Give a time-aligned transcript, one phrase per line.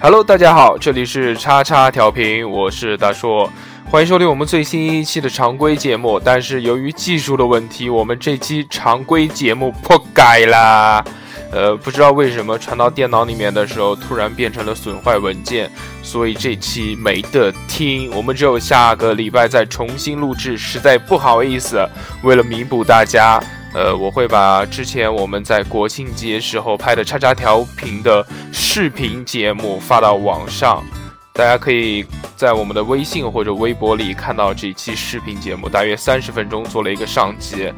[0.00, 3.50] Hello，大家好，这里是叉叉调频，我是大硕，
[3.90, 6.20] 欢迎收听我们最新一期的常规节目。
[6.24, 11.04] 但是由于技术的问题，我们这期常规节目破改啦。
[11.50, 15.68] 呃，不知道为什么传到电脑里面的时候，突然变成了损坏文件，
[16.00, 18.08] 所以这期没得听。
[18.14, 21.84] 我们只有下个礼拜再重新录制，实在不好意思。
[22.22, 23.42] 为了弥补大家。
[23.74, 30.82] 呃，我会把之前我们在国庆节时候拍的叉叉调频的视频节目发到网上，
[31.32, 32.04] 大家可以
[32.34, 37.72] 在我们的微信或者微博里看到这期视频节目，大约三十分钟做了一个上集，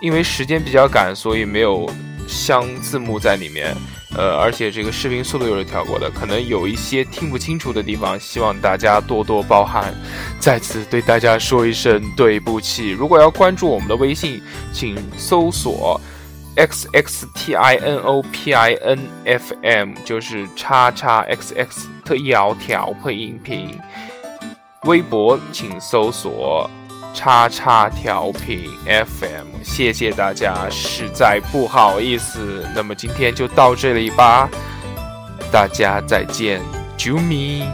[0.00, 1.88] 因为时间比较赶，所以没有
[2.26, 3.76] 镶字幕在里面。
[4.16, 9.94] 呃，而且这个视频速度又是调过的，可能有一些听不清楚的地方，希望大家多多包涵。
[10.40, 12.90] 在此对大家说一声对不起。
[12.90, 16.00] 如果要关注我们的微信，请搜索
[16.56, 23.78] x x t i n o p i n f m，就是叉叉 x x 特窈调配音频。
[24.84, 26.68] 微博请搜索。
[27.18, 32.64] 叉叉调频 FM，谢谢大家，实在不好意思。
[32.76, 34.48] 那么今天就到这里吧，
[35.50, 36.62] 大家再见，
[36.96, 37.68] 啾咪。